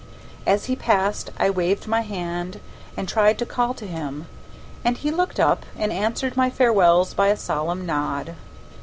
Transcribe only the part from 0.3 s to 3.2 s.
As we passed I waved my hand and